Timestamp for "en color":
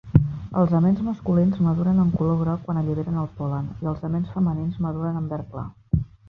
2.03-2.39